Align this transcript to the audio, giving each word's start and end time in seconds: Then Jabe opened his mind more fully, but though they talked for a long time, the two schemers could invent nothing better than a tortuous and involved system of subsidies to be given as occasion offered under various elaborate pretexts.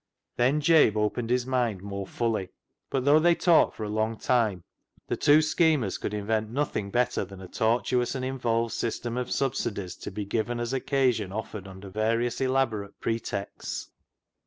Then 0.35 0.61
Jabe 0.61 0.95
opened 0.95 1.29
his 1.29 1.45
mind 1.45 1.83
more 1.83 2.07
fully, 2.07 2.49
but 2.89 3.05
though 3.05 3.19
they 3.19 3.35
talked 3.35 3.75
for 3.75 3.83
a 3.83 3.87
long 3.87 4.17
time, 4.17 4.63
the 5.05 5.15
two 5.15 5.43
schemers 5.43 5.99
could 5.99 6.11
invent 6.15 6.49
nothing 6.49 6.89
better 6.89 7.23
than 7.23 7.39
a 7.39 7.47
tortuous 7.47 8.15
and 8.15 8.25
involved 8.25 8.73
system 8.73 9.15
of 9.15 9.29
subsidies 9.29 9.95
to 9.97 10.09
be 10.09 10.25
given 10.25 10.59
as 10.59 10.73
occasion 10.73 11.31
offered 11.31 11.67
under 11.67 11.87
various 11.89 12.41
elaborate 12.41 12.99
pretexts. 12.99 13.91